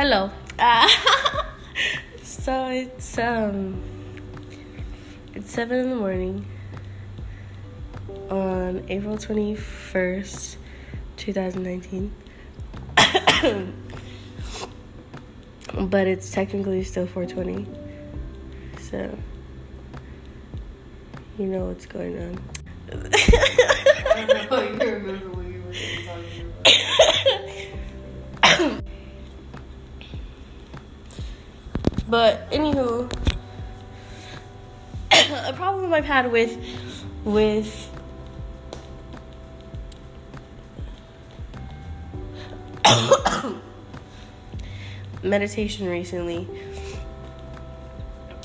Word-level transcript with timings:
hello. 0.00 0.30
Uh, 0.58 0.88
so 2.22 2.68
it's 2.68 3.18
um 3.18 3.82
it's 5.34 5.52
seven 5.52 5.80
in 5.80 5.90
the 5.90 5.96
morning 5.96 6.46
on 8.30 8.82
April 8.88 9.18
twenty 9.18 9.54
first, 9.54 10.56
two 11.18 11.34
thousand 11.34 11.64
nineteen. 11.64 12.14
but 15.74 16.06
it's 16.06 16.30
technically 16.30 16.82
still 16.82 17.06
four 17.06 17.26
twenty. 17.26 17.66
So 18.80 19.18
you 21.38 21.44
know 21.44 21.66
what's 21.66 21.84
going 21.84 22.18
on. 22.18 22.42
I 22.90 24.24
don't 24.26 24.50
know. 24.50 24.62
You 24.62 24.92
remember 24.94 25.28
what 25.28 25.44
you 25.44 25.62
were 25.62 25.74
talking 26.06 26.52
about. 26.62 27.40
But 32.10 32.50
anywho, 32.50 33.08
a 35.12 35.52
problem 35.52 35.94
I've 35.94 36.04
had 36.04 36.32
with 36.32 36.58
with 37.24 37.88
meditation 45.22 45.88
recently 45.88 46.48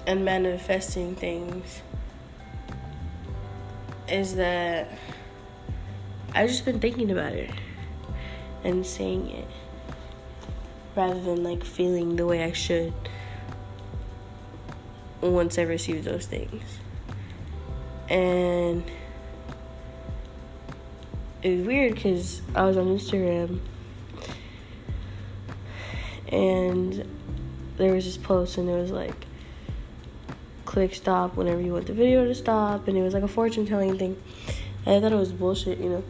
and 0.05 0.23
manifesting 0.23 1.15
things 1.15 1.81
is 4.07 4.35
that 4.35 4.91
I've 6.35 6.49
just 6.49 6.65
been 6.65 6.79
thinking 6.79 7.09
about 7.09 7.33
it 7.33 7.49
and 8.63 8.85
saying 8.85 9.31
it 9.31 9.47
rather 10.95 11.19
than 11.19 11.43
like 11.43 11.63
feeling 11.63 12.15
the 12.15 12.27
way 12.27 12.43
I 12.43 12.51
should 12.51 12.93
once 15.31 15.57
I 15.57 15.63
receive 15.63 16.03
those 16.03 16.25
things. 16.25 16.63
And 18.09 18.83
it 21.41 21.57
was 21.57 21.67
weird 21.67 21.95
because 21.95 22.41
I 22.53 22.63
was 22.63 22.77
on 22.77 22.85
Instagram 22.87 23.59
and 26.29 27.07
there 27.77 27.93
was 27.93 28.05
this 28.05 28.17
post 28.17 28.57
and 28.57 28.69
it 28.69 28.73
was 28.73 28.91
like 28.91 29.25
click 30.65 30.95
stop 30.95 31.35
whenever 31.35 31.61
you 31.61 31.73
want 31.73 31.87
the 31.87 31.93
video 31.93 32.25
to 32.25 32.35
stop 32.35 32.87
and 32.87 32.97
it 32.97 33.01
was 33.01 33.13
like 33.13 33.23
a 33.23 33.27
fortune 33.27 33.65
telling 33.65 33.97
thing. 33.97 34.21
And 34.85 34.95
I 34.95 34.99
thought 34.99 35.15
it 35.15 35.19
was 35.19 35.31
bullshit, 35.31 35.77
you 35.79 35.89
know. 35.89 36.03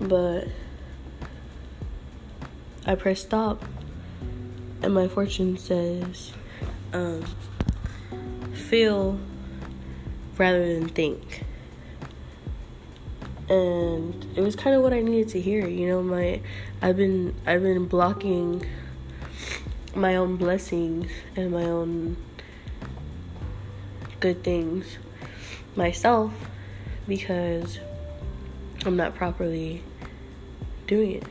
But 0.00 0.48
I 2.86 2.94
pressed 2.94 3.24
stop 3.26 3.64
and 4.82 4.94
my 4.94 5.08
fortune 5.08 5.58
says 5.58 6.32
um 6.92 7.24
feel 8.68 9.18
rather 10.36 10.74
than 10.74 10.88
think. 10.88 11.42
And 13.48 14.26
it 14.36 14.42
was 14.42 14.54
kind 14.54 14.76
of 14.76 14.82
what 14.82 14.92
I 14.92 15.00
needed 15.00 15.30
to 15.30 15.40
hear, 15.40 15.66
you 15.66 15.88
know, 15.88 16.02
my 16.02 16.40
I've 16.82 16.96
been 16.96 17.34
I've 17.46 17.62
been 17.62 17.86
blocking 17.86 18.64
my 19.94 20.16
own 20.16 20.36
blessings 20.36 21.10
and 21.34 21.50
my 21.50 21.64
own 21.64 22.16
good 24.20 24.44
things 24.44 24.98
myself 25.74 26.32
because 27.06 27.78
I'm 28.84 28.96
not 28.96 29.14
properly 29.14 29.82
doing 30.86 31.12
it. 31.12 31.24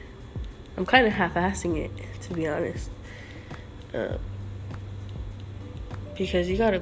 I'm 0.75 0.85
kind 0.85 1.05
of 1.05 1.13
half-assing 1.13 1.77
it, 1.77 1.91
to 2.23 2.33
be 2.33 2.47
honest. 2.47 2.89
Uh, 3.93 4.17
because 6.17 6.49
you 6.49 6.58
gotta 6.58 6.81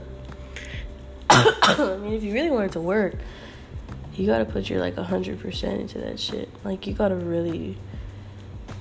I 1.68 1.98
mean, 1.98 2.14
if 2.14 2.24
you 2.24 2.32
really 2.32 2.52
want 2.52 2.66
it 2.66 2.72
to 2.74 2.80
work, 2.80 3.16
you 4.14 4.28
gotta 4.28 4.46
put 4.46 4.70
your 4.70 4.80
like 4.80 4.96
hundred 4.96 5.40
percent 5.40 5.82
into 5.82 5.98
that 6.00 6.20
shit. 6.20 6.48
Like 6.64 6.86
you 6.86 6.94
gotta 6.94 7.16
really, 7.16 7.76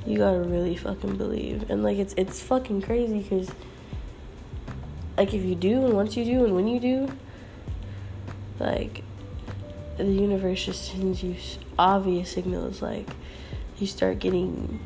you 0.07 0.19
gotta 0.19 0.41
really 0.41 0.77
fucking 0.77 1.17
believe. 1.17 1.71
And 1.71 1.83
like 1.83 1.97
it's 1.97 2.13
it's 2.19 2.43
fucking 2.43 2.83
crazy 2.83 3.21
because 3.21 3.51
like 5.17 5.33
if 5.33 5.43
you 5.43 5.55
do 5.55 5.87
and 5.87 5.95
once 5.95 6.15
you 6.15 6.27
do 6.27 6.45
and 6.45 6.55
when 6.55 6.69
you 6.69 6.79
do, 6.79 7.11
like 8.59 9.03
the 9.97 10.05
universe 10.05 10.67
just 10.67 10.93
sends 10.93 11.23
you 11.23 11.37
obvious 11.79 12.33
signals. 12.33 12.83
Like 12.83 13.09
you 13.79 13.87
start 13.87 14.19
getting 14.19 14.79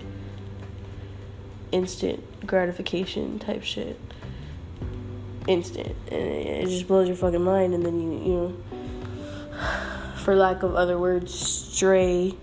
instant 1.72 2.47
gratification 2.47 3.41
type 3.41 3.64
shit 3.64 3.98
instant. 5.48 5.97
And 6.12 6.22
it 6.22 6.69
just 6.69 6.86
blows 6.86 7.09
your 7.09 7.16
fucking 7.16 7.42
mind 7.42 7.75
and 7.75 7.84
then 7.84 8.00
you 8.00 8.12
you 8.12 8.32
know 8.34 8.56
for 10.16 10.36
lack 10.36 10.62
of 10.62 10.75
other 10.75 10.98
words 10.98 11.34
stray 11.34 12.34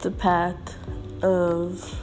the 0.00 0.10
path 0.10 0.76
of 1.22 2.00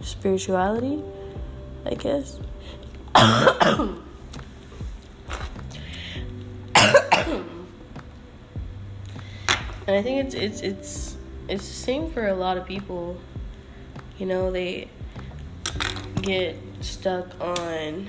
spirituality 0.00 1.02
i 1.86 1.94
guess. 1.94 2.38
And 9.84 9.96
i 9.96 10.02
think 10.02 10.24
it's 10.24 10.34
it's 10.34 10.60
it's 10.60 11.16
it's 11.48 11.66
the 11.66 11.74
same 11.74 12.10
for 12.10 12.28
a 12.28 12.34
lot 12.34 12.56
of 12.56 12.66
people. 12.66 13.18
You 14.18 14.26
know 14.26 14.50
they 14.52 14.88
get 16.20 16.56
stuck 16.82 17.40
on 17.40 18.08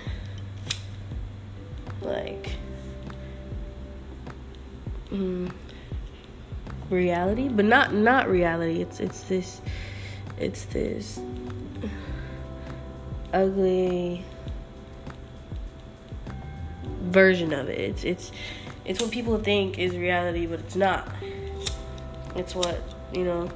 like 2.02 2.56
mm, 5.12 5.52
reality, 6.90 7.50
but 7.50 7.66
not 7.66 7.94
not 7.94 8.30
reality. 8.30 8.82
It's 8.82 9.00
it's 9.00 9.24
this 9.24 9.62
it's 10.38 10.66
this 10.66 11.20
ugly 13.34 14.24
version 17.04 17.54
of 17.54 17.70
it. 17.70 17.80
It's 17.80 18.04
it's 18.04 18.32
it's 18.86 19.02
what 19.02 19.12
people 19.12 19.38
think 19.38 19.80
is 19.80 19.96
reality, 19.96 20.46
but 20.46 20.60
it's 20.60 20.76
not. 20.76 21.08
It's 22.36 22.56
what 22.56 22.82
you 23.14 23.24
know 23.24 23.50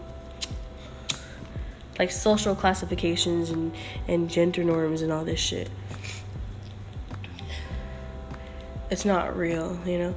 like 1.99 2.11
social 2.11 2.55
classifications 2.55 3.49
and, 3.49 3.73
and 4.07 4.29
gender 4.29 4.63
norms 4.63 5.01
and 5.01 5.11
all 5.11 5.25
this 5.25 5.39
shit. 5.39 5.69
It's 8.89 9.05
not 9.05 9.35
real, 9.35 9.79
you 9.85 9.97
know? 9.97 10.15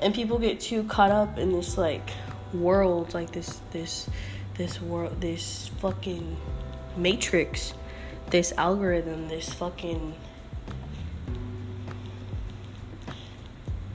And 0.00 0.14
people 0.14 0.38
get 0.38 0.60
too 0.60 0.84
caught 0.84 1.10
up 1.10 1.38
in 1.38 1.52
this 1.52 1.78
like 1.78 2.10
world, 2.52 3.14
like 3.14 3.32
this 3.32 3.60
this 3.72 4.08
this 4.56 4.80
world 4.80 5.20
this 5.20 5.70
fucking 5.78 6.36
matrix, 6.96 7.74
this 8.30 8.52
algorithm, 8.58 9.28
this 9.28 9.48
fucking 9.52 10.14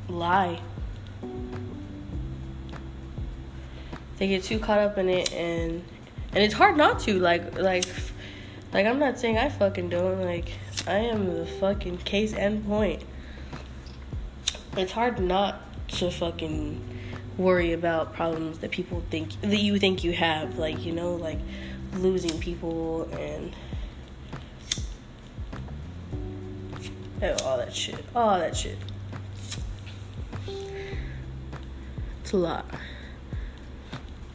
lie. 0.08 0.60
They 4.18 4.28
get 4.28 4.44
too 4.44 4.60
caught 4.60 4.80
up 4.80 4.98
in 4.98 5.08
it 5.08 5.32
and 5.32 5.84
and 6.34 6.44
it's 6.44 6.54
hard 6.54 6.78
not 6.78 7.00
to 7.00 7.20
like 7.20 7.58
like 7.58 7.86
like 8.72 8.86
i'm 8.86 9.00
not 9.00 9.20
saying 9.20 9.38
i 9.38 9.50
fucking 9.50 9.90
don't 9.90 10.22
like 10.22 10.52
i 10.88 10.98
am 10.98 11.26
the 11.34 11.46
fucking 11.46 11.98
case 11.98 12.34
end 12.34 12.66
point. 12.66 13.04
It's 14.78 14.92
hard 14.92 15.20
not 15.20 15.62
to 15.90 16.12
fucking 16.12 16.80
worry 17.38 17.74
about 17.74 18.14
problems 18.14 18.60
that 18.60 18.72
people 18.72 19.04
think 19.10 19.40
that 19.42 19.58
you 19.58 19.80
think 19.80 20.04
you 20.04 20.14
have 20.14 20.58
like 20.58 20.86
you 20.86 20.92
know 20.94 21.16
like 21.16 21.40
losing 21.94 22.38
people 22.40 23.10
and 23.14 23.56
oh, 27.22 27.36
all 27.44 27.58
that 27.58 27.74
shit 27.74 28.04
all 28.16 28.40
that 28.40 28.56
shit. 28.56 28.78
It's 32.22 32.34
a 32.34 32.38
lot. 32.38 32.66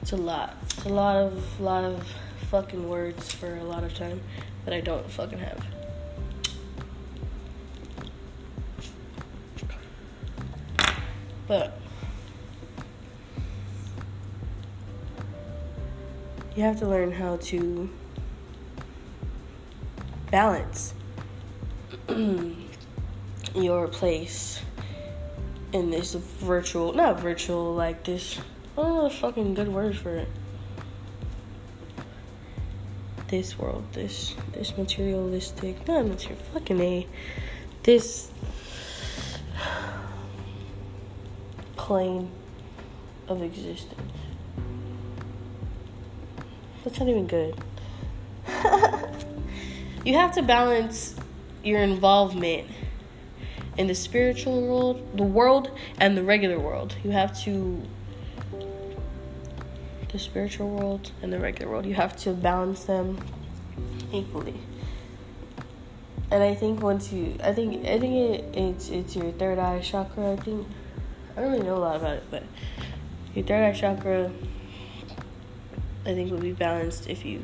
It's 0.02 0.12
a 0.12 0.16
lot. 0.16 0.56
A 0.84 0.88
lot 0.88 1.16
of 1.16 1.60
lot 1.60 1.84
of 1.84 2.06
fucking 2.50 2.88
words 2.88 3.32
for 3.32 3.56
a 3.56 3.64
lot 3.64 3.84
of 3.84 3.94
time 3.94 4.20
that 4.64 4.74
I 4.74 4.80
don't 4.80 5.10
fucking 5.10 5.38
have. 5.38 5.64
But 11.46 11.78
you 16.54 16.62
have 16.62 16.78
to 16.80 16.86
learn 16.86 17.12
how 17.12 17.36
to 17.36 17.88
balance 20.30 20.94
your 23.54 23.88
place 23.88 24.60
in 25.72 25.90
this 25.90 26.14
virtual, 26.14 26.92
not 26.92 27.20
virtual, 27.20 27.74
like 27.74 28.04
this 28.04 28.38
I 28.76 28.82
don't 28.82 28.94
know 28.94 29.08
fucking 29.08 29.54
good 29.54 29.68
word 29.68 29.96
for 29.96 30.16
it. 30.16 30.28
This 33.28 33.58
world, 33.58 33.84
this 33.92 34.34
this 34.52 34.76
materialistic, 34.76 35.86
not 35.88 36.06
material, 36.06 36.38
fucking 36.52 36.80
a, 36.80 37.06
this 37.82 38.30
plane 41.76 42.30
of 43.28 43.42
existence. 43.42 44.00
That's 46.82 46.98
not 46.98 47.08
even 47.08 47.26
good. 47.26 47.54
you 50.04 50.14
have 50.14 50.34
to 50.34 50.42
balance 50.42 51.14
your 51.62 51.80
involvement 51.80 52.68
in 53.76 53.86
the 53.86 53.94
spiritual 53.94 54.62
world, 54.62 55.16
the 55.16 55.22
world, 55.22 55.70
and 55.98 56.16
the 56.16 56.22
regular 56.22 56.58
world. 56.58 56.94
You 57.02 57.10
have 57.10 57.38
to 57.44 57.82
the 60.14 60.20
spiritual 60.20 60.68
world 60.68 61.10
and 61.22 61.32
the 61.32 61.40
regular 61.40 61.68
world. 61.68 61.84
You 61.84 61.94
have 61.94 62.16
to 62.18 62.32
balance 62.32 62.84
them 62.84 63.18
equally. 64.12 64.54
And 66.30 66.40
I 66.40 66.54
think 66.54 66.80
once 66.80 67.12
you, 67.12 67.36
I 67.42 67.52
think, 67.52 67.84
I 67.84 67.98
think 67.98 68.14
it, 68.14 68.56
it's 68.56 68.90
it's 68.90 69.16
your 69.16 69.32
third 69.32 69.58
eye 69.58 69.80
chakra. 69.80 70.34
I 70.34 70.36
think 70.36 70.68
I 71.36 71.40
don't 71.40 71.50
really 71.50 71.64
know 71.66 71.78
a 71.78 71.78
lot 71.78 71.96
about 71.96 72.18
it, 72.18 72.24
but 72.30 72.44
your 73.34 73.44
third 73.44 73.64
eye 73.64 73.72
chakra, 73.72 74.30
I 76.06 76.14
think, 76.14 76.30
would 76.30 76.42
be 76.42 76.52
balanced 76.52 77.08
if 77.08 77.24
you 77.24 77.42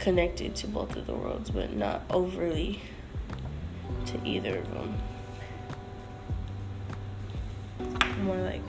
connected 0.00 0.56
to 0.56 0.66
both 0.66 0.96
of 0.96 1.06
the 1.06 1.14
worlds, 1.14 1.50
but 1.50 1.72
not 1.72 2.02
overly 2.10 2.82
to 4.06 4.20
either 4.24 4.58
of 4.58 4.74
them. 4.74 4.98
More 8.24 8.38
like 8.38 8.62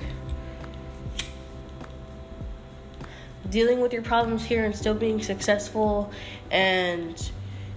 dealing 3.50 3.80
with 3.80 3.94
your 3.94 4.02
problems 4.02 4.44
here 4.44 4.66
and 4.66 4.76
still 4.76 4.94
being 4.94 5.22
successful 5.22 6.12
and 6.52 7.32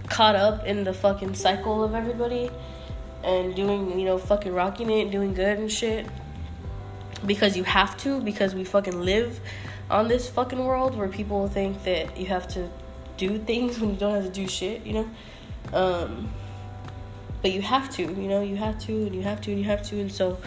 caught 0.09 0.35
up 0.35 0.65
in 0.65 0.83
the 0.83 0.93
fucking 0.93 1.33
cycle 1.33 1.83
of 1.83 1.95
everybody 1.95 2.49
and 3.23 3.55
doing, 3.55 3.99
you 3.99 4.05
know, 4.05 4.17
fucking 4.17 4.53
rocking 4.53 4.89
it, 4.89 5.11
doing 5.11 5.33
good 5.33 5.59
and 5.59 5.71
shit. 5.71 6.05
Because 7.25 7.55
you 7.55 7.63
have 7.63 7.95
to, 7.97 8.19
because 8.21 8.55
we 8.55 8.63
fucking 8.63 8.99
live 8.99 9.39
on 9.89 10.07
this 10.07 10.29
fucking 10.29 10.63
world 10.63 10.97
where 10.97 11.07
people 11.07 11.47
think 11.47 11.83
that 11.83 12.17
you 12.17 12.25
have 12.25 12.47
to 12.49 12.69
do 13.17 13.37
things 13.37 13.79
when 13.79 13.91
you 13.91 13.95
don't 13.95 14.15
have 14.15 14.25
to 14.25 14.31
do 14.31 14.47
shit, 14.47 14.85
you 14.85 14.93
know? 14.93 15.09
Um, 15.73 16.31
but 17.41 17.51
you 17.51 17.61
have 17.61 17.89
to, 17.91 18.03
you 18.03 18.27
know, 18.27 18.41
you 18.41 18.55
have 18.55 18.79
to, 18.85 18.93
and 19.05 19.15
you 19.15 19.21
have 19.21 19.41
to, 19.41 19.51
and 19.51 19.59
you 19.59 19.65
have 19.65 19.83
to, 19.83 19.99
and 19.99 20.11
so 20.11 20.39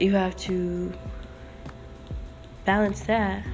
you 0.00 0.12
have 0.12 0.36
to 0.36 0.92
balance 2.64 3.00
that 3.02 3.44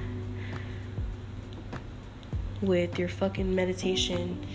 with 2.61 2.99
your 2.99 3.07
fucking 3.07 3.55
meditation 3.55 4.45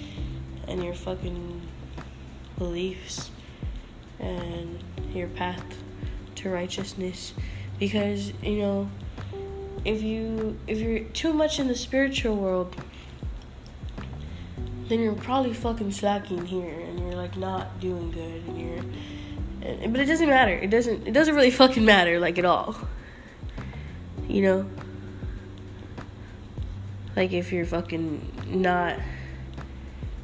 and 0.68 0.84
your 0.84 0.94
fucking 0.94 1.60
beliefs 2.58 3.30
and 4.18 4.82
your 5.12 5.28
path 5.28 5.64
to 6.36 6.50
righteousness. 6.50 7.34
Because 7.78 8.32
you 8.42 8.58
know 8.58 8.90
if 9.84 10.02
you 10.02 10.58
if 10.66 10.78
you're 10.78 11.00
too 11.00 11.32
much 11.32 11.58
in 11.58 11.68
the 11.68 11.74
spiritual 11.74 12.36
world 12.36 12.74
then 14.88 15.00
you're 15.00 15.14
probably 15.14 15.52
fucking 15.52 15.90
slacking 15.90 16.44
here 16.46 16.80
and 16.80 17.00
you're 17.00 17.14
like 17.14 17.36
not 17.36 17.80
doing 17.80 18.10
good 18.10 18.46
and 18.46 18.60
you're 18.60 18.84
and, 19.62 19.92
but 19.92 20.00
it 20.00 20.04
doesn't 20.04 20.28
matter. 20.28 20.52
It 20.52 20.70
doesn't 20.70 21.06
it 21.06 21.12
doesn't 21.12 21.34
really 21.34 21.50
fucking 21.50 21.84
matter 21.84 22.20
like 22.20 22.38
at 22.38 22.44
all 22.44 22.76
you 24.34 24.42
know? 24.42 24.66
Like 27.14 27.32
if 27.32 27.52
you're 27.52 27.64
fucking 27.64 28.32
not 28.48 28.98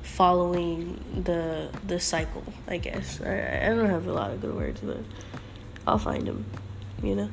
following 0.03 0.99
the 1.25 1.71
the 1.87 2.01
cycle, 2.01 2.43
I 2.67 2.79
guess. 2.79 3.21
I, 3.21 3.61
I 3.63 3.69
don't 3.69 3.89
have 3.89 4.09
a 4.09 4.13
lot 4.13 4.33
of 4.33 4.41
good 4.41 4.55
words, 4.55 4.81
but 4.81 4.99
I'll 5.87 5.99
find 5.99 6.27
them, 6.27 6.45
you 7.05 7.15
know? 7.15 7.31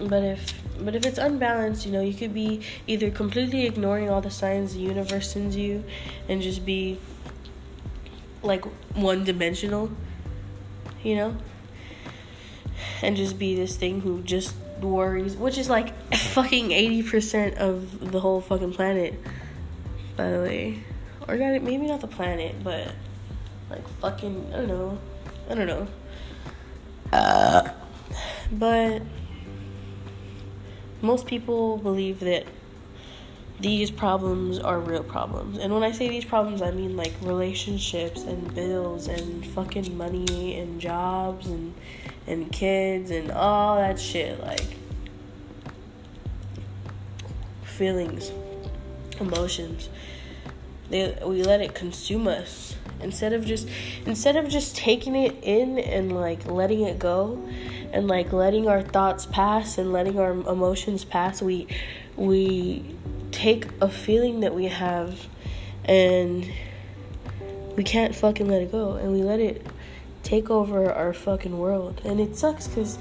But 0.00 0.24
if 0.24 0.60
but 0.80 0.96
if 0.96 1.06
it's 1.06 1.18
unbalanced, 1.18 1.86
you 1.86 1.92
know, 1.92 2.02
you 2.02 2.12
could 2.12 2.34
be 2.34 2.62
either 2.88 3.08
completely 3.08 3.66
ignoring 3.66 4.10
all 4.10 4.20
the 4.20 4.32
signs 4.32 4.74
the 4.74 4.80
universe 4.80 5.32
sends 5.32 5.54
you 5.54 5.84
and 6.28 6.42
just 6.42 6.66
be 6.66 6.98
like 8.42 8.64
one 8.96 9.22
dimensional 9.22 9.92
you 11.02 11.16
know? 11.16 11.36
And 13.02 13.16
just 13.16 13.38
be 13.38 13.54
this 13.54 13.76
thing 13.76 14.00
who 14.00 14.22
just 14.22 14.54
worries, 14.80 15.36
which 15.36 15.58
is 15.58 15.68
like 15.68 15.92
fucking 16.14 16.70
80% 16.70 17.56
of 17.56 18.12
the 18.12 18.20
whole 18.20 18.40
fucking 18.40 18.72
planet, 18.72 19.18
by 20.16 20.30
the 20.30 20.38
way. 20.38 20.84
Or 21.28 21.36
not, 21.36 21.62
maybe 21.62 21.86
not 21.86 22.00
the 22.00 22.08
planet, 22.08 22.54
but 22.62 22.92
like 23.70 23.86
fucking, 24.00 24.52
I 24.52 24.56
don't 24.58 24.68
know. 24.68 24.98
I 25.50 25.54
don't 25.54 25.66
know. 25.66 25.88
Uh, 27.12 27.68
but 28.52 29.02
most 31.00 31.26
people 31.26 31.78
believe 31.78 32.20
that 32.20 32.46
these 33.60 33.90
problems 33.90 34.58
are 34.58 34.80
real 34.80 35.04
problems. 35.04 35.58
And 35.58 35.72
when 35.72 35.82
I 35.84 35.92
say 35.92 36.08
these 36.08 36.24
problems, 36.24 36.62
I 36.62 36.72
mean 36.72 36.96
like 36.96 37.12
relationships 37.22 38.22
and 38.22 38.52
bills 38.54 39.06
and 39.06 39.46
fucking 39.46 39.96
money 39.96 40.58
and 40.58 40.80
jobs 40.80 41.46
and 41.46 41.74
and 42.26 42.50
kids 42.52 43.10
and 43.10 43.30
all 43.30 43.76
that 43.76 43.98
shit 43.98 44.40
like 44.40 44.76
feelings, 47.64 48.30
emotions. 49.18 49.88
They 50.90 51.18
we 51.24 51.42
let 51.42 51.60
it 51.60 51.74
consume 51.74 52.28
us 52.28 52.76
instead 53.00 53.32
of 53.32 53.44
just 53.44 53.68
instead 54.06 54.36
of 54.36 54.48
just 54.48 54.76
taking 54.76 55.16
it 55.16 55.36
in 55.42 55.78
and 55.78 56.12
like 56.12 56.46
letting 56.46 56.82
it 56.82 56.98
go 56.98 57.42
and 57.92 58.06
like 58.06 58.32
letting 58.32 58.68
our 58.68 58.82
thoughts 58.82 59.26
pass 59.26 59.78
and 59.78 59.92
letting 59.92 60.18
our 60.18 60.30
emotions 60.30 61.04
pass 61.04 61.42
we 61.42 61.66
we 62.16 62.84
take 63.32 63.66
a 63.80 63.88
feeling 63.88 64.40
that 64.40 64.54
we 64.54 64.66
have 64.66 65.26
and 65.84 66.50
we 67.76 67.82
can't 67.82 68.14
fucking 68.14 68.48
let 68.48 68.62
it 68.62 68.70
go 68.70 68.92
and 68.92 69.12
we 69.12 69.22
let 69.22 69.40
it 69.40 69.66
take 70.22 70.50
over 70.50 70.92
our 70.92 71.12
fucking 71.12 71.56
world. 71.58 72.00
And 72.04 72.20
it 72.20 72.36
sucks 72.36 72.68
because 72.68 72.98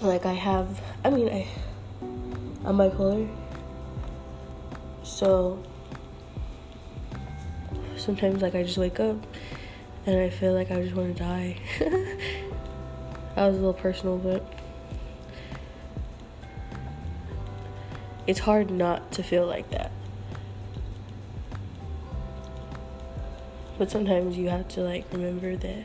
like 0.00 0.24
i 0.24 0.32
have 0.32 0.80
i 1.04 1.10
mean 1.10 1.28
i 1.28 1.46
i'm 2.64 2.76
bipolar. 2.76 3.28
So 5.02 5.62
sometimes 7.96 8.42
like 8.42 8.54
i 8.54 8.62
just 8.62 8.78
wake 8.78 9.00
up 9.00 9.16
and 10.06 10.20
i 10.20 10.30
feel 10.30 10.52
like 10.54 10.70
i 10.70 10.82
just 10.82 10.94
want 10.94 11.16
to 11.16 11.22
die. 11.22 11.56
That 13.34 13.46
was 13.46 13.54
a 13.54 13.58
little 13.58 13.74
personal 13.74 14.18
but 14.18 14.52
it's 18.26 18.40
hard 18.40 18.68
not 18.68 19.12
to 19.12 19.22
feel 19.22 19.46
like 19.46 19.70
that. 19.70 19.92
But 23.78 23.90
sometimes 23.90 24.36
you 24.36 24.48
have 24.48 24.66
to 24.70 24.80
like 24.80 25.06
remember 25.12 25.56
that 25.56 25.84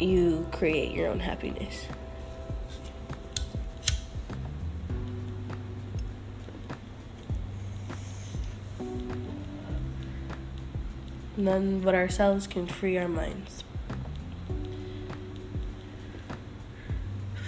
you 0.00 0.46
create 0.50 0.92
your 0.92 1.08
own 1.08 1.20
happiness. 1.20 1.86
None 11.36 11.80
but 11.80 11.94
ourselves 11.94 12.46
can 12.46 12.66
free 12.66 12.96
our 12.96 13.08
minds. 13.08 13.62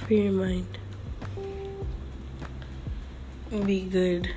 free 0.09 0.23
your 0.23 0.33
mind. 0.33 0.79
Be 3.67 3.83
good 3.83 4.31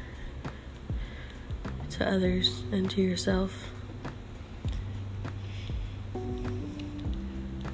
to 2.02 2.12
others 2.12 2.64
and 2.72 2.90
to 2.90 3.02
yourself. 3.02 3.70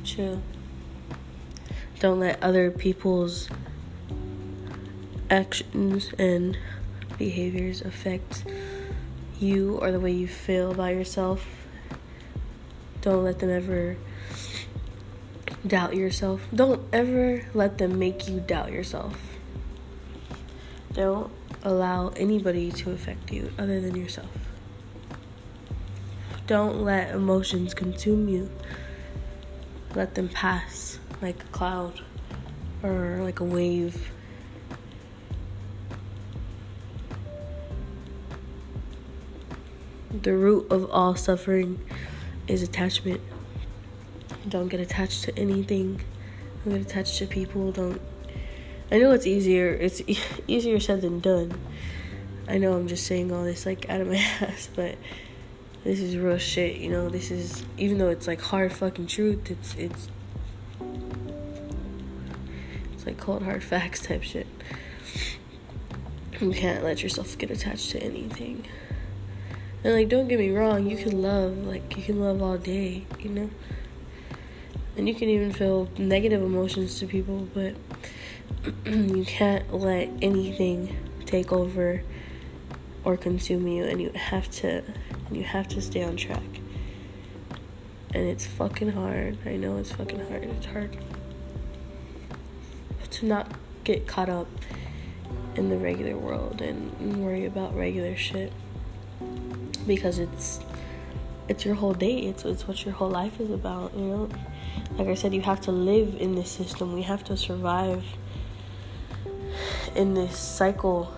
Chill. 0.03 0.41
Don't 2.00 2.19
let 2.19 2.41
other 2.43 2.69
people's 2.69 3.50
actions 5.29 6.12
and 6.19 6.57
behaviors 7.17 7.81
affect 7.81 8.43
you 9.39 9.77
or 9.77 9.91
the 9.91 10.00
way 10.00 10.12
you 10.12 10.27
feel 10.27 10.72
about 10.72 10.93
yourself. 10.93 11.48
Don't 13.01 13.24
let 13.24 13.39
them 13.39 13.50
ever 13.50 13.96
doubt 15.65 15.96
yourself. 15.96 16.41
Don't 16.53 16.81
ever 16.91 17.46
let 17.53 17.77
them 17.77 17.98
make 17.98 18.27
you 18.27 18.41
doubt 18.41 18.72
yourself. 18.74 19.17
Don't 20.91 21.31
allow 21.63 22.09
anybody 22.09 22.71
to 22.71 22.91
affect 22.91 23.31
you 23.31 23.51
other 23.57 23.79
than 23.81 23.95
yourself. 23.95 24.31
Don't 26.45 26.81
let 26.83 27.13
emotions 27.13 27.73
consume 27.73 28.29
you. 28.29 28.49
Let 29.95 30.15
them 30.15 30.29
pass 30.29 30.99
like 31.21 31.43
a 31.43 31.47
cloud 31.47 32.01
or 32.83 33.19
like 33.21 33.39
a 33.39 33.43
wave. 33.43 34.11
The 40.09 40.35
root 40.35 40.71
of 40.71 40.89
all 40.89 41.15
suffering 41.15 41.79
is 42.47 42.63
attachment. 42.63 43.21
Don't 44.47 44.69
get 44.69 44.79
attached 44.79 45.23
to 45.23 45.37
anything. 45.37 46.01
Don't 46.63 46.75
get 46.75 46.81
attached 46.81 47.17
to 47.17 47.27
people. 47.27 47.71
Don't. 47.71 48.01
I 48.91 48.98
know 49.00 49.12
it's 49.12 49.27
easier. 49.27 49.72
It's 49.72 50.01
e- 50.08 50.20
easier 50.48 50.79
said 50.79 51.01
than 51.01 51.20
done. 51.20 51.60
I 52.48 52.58
know 52.58 52.74
I'm 52.74 52.88
just 52.88 53.06
saying 53.06 53.32
all 53.32 53.44
this 53.44 53.65
like 53.65 53.89
out 53.89 54.01
of 54.01 54.08
my 54.08 54.15
ass, 54.41 54.70
but 54.75 54.96
this 55.84 56.00
is 56.00 56.17
real 56.17 56.38
shit. 56.38 56.77
You 56.77 56.89
know, 56.89 57.10
this 57.10 57.32
is 57.32 57.65
even 57.77 57.98
though 57.98 58.10
it's 58.10 58.27
like 58.27 58.41
hard 58.41 58.72
fucking 58.72 59.08
truth. 59.08 59.51
It's 59.51 59.75
it's 59.75 60.10
it's 62.94 63.06
like 63.06 63.17
cold 63.17 63.44
hard 63.44 63.63
facts 63.63 64.01
type 64.01 64.24
shit. 64.24 64.48
You 66.39 66.51
can't 66.51 66.84
let 66.84 67.01
yourself 67.01 67.38
get 67.38 67.50
attached 67.50 67.89
to 67.91 68.00
anything. 68.00 68.65
And 69.84 69.94
like, 69.94 70.10
don't 70.10 70.27
get 70.27 70.39
me 70.39 70.51
wrong, 70.51 70.89
you 70.89 70.98
can 70.98 71.22
love, 71.22 71.58
like, 71.65 71.96
you 71.98 72.03
can 72.03 72.20
love 72.20 72.41
all 72.41 72.58
day, 72.58 73.06
you 73.20 73.29
know? 73.29 73.50
And 74.96 75.08
you 75.08 75.15
can 75.15 75.29
even 75.29 75.51
feel 75.51 75.89
negative 75.98 76.41
emotions 76.41 77.00
to 77.00 77.08
people, 77.08 77.48
but 77.53 77.75
you 78.86 79.25
can't 79.25 79.74
let 79.74 80.09
anything 80.21 80.95
take 81.25 81.51
over 81.51 82.03
or 83.03 83.17
consume 83.17 83.67
you, 83.67 83.83
and 83.83 84.01
you 84.01 84.12
have 84.12 84.50
to, 84.51 84.83
you 85.31 85.43
have 85.43 85.67
to 85.69 85.81
stay 85.81 86.03
on 86.03 86.17
track. 86.17 86.43
And 88.13 88.27
it's 88.27 88.45
fucking 88.45 88.91
hard. 88.91 89.38
I 89.45 89.55
know 89.57 89.77
it's 89.77 89.91
fucking 89.91 90.19
hard. 90.27 90.43
It's 90.43 90.65
hard 90.65 90.97
to 93.17 93.25
not 93.25 93.51
get 93.83 94.05
caught 94.05 94.29
up 94.29 94.47
in 95.55 95.69
the 95.69 95.77
regular 95.77 96.15
world 96.15 96.62
and 96.62 97.24
worry 97.24 97.45
about 97.45 97.75
regular 97.75 98.15
shit 98.15 98.53
because 99.88 100.19
it's 100.19 100.59
it's 101.47 101.65
your 101.65 101.75
whole 101.75 101.93
day. 101.93 102.19
It's 102.19 102.45
it's 102.45 102.67
what 102.67 102.86
your 102.86 102.93
whole 102.93 103.09
life 103.09 103.39
is 103.39 103.50
about. 103.50 103.95
You 103.95 104.05
know, 104.05 104.29
like 104.97 105.07
I 105.07 105.15
said, 105.15 105.33
you 105.33 105.41
have 105.41 105.62
to 105.62 105.71
live 105.71 106.15
in 106.19 106.36
this 106.36 106.51
system. 106.51 106.93
We 106.93 107.03
have 107.03 107.24
to 107.25 107.38
survive 107.38 108.03
in 109.96 110.13
this 110.13 110.38
cycle, 110.38 111.13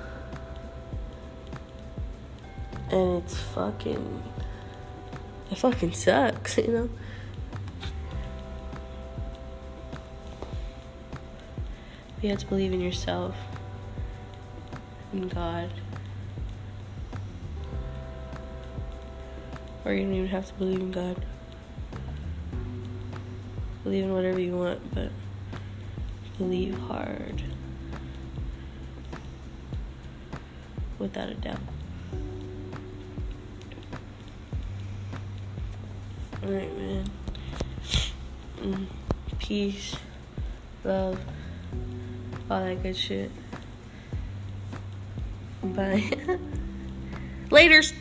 and 2.92 3.24
it's 3.24 3.38
fucking 3.38 4.24
it 5.52 5.58
fucking 5.58 5.94
sucks. 5.94 6.58
You 6.58 6.68
know. 6.68 6.90
You 12.22 12.30
have 12.32 12.40
to 12.40 12.46
believe 12.48 12.74
in 12.74 12.82
yourself, 12.82 13.34
in 15.14 15.30
God. 15.30 15.72
Or 19.86 19.94
you 19.94 20.04
don't 20.04 20.14
even 20.14 20.28
have 20.28 20.46
to 20.48 20.54
believe 20.56 20.82
in 20.82 20.92
God. 20.92 21.26
Believe 23.86 24.04
in 24.04 24.14
whatever 24.14 24.40
you 24.40 24.58
want, 24.58 24.94
but 24.94 25.12
believe 26.38 26.78
hard. 26.78 27.42
Without 31.00 31.30
a 31.30 31.34
doubt. 31.34 31.60
Alright, 36.44 36.78
man. 36.78 37.10
Mm. 38.62 38.86
Peace, 39.40 39.96
love, 40.84 41.20
all 42.52 42.64
that 42.64 42.84
good 42.84 42.96
shit. 42.96 43.32
Bye. 45.64 46.04
Laters. 47.50 47.94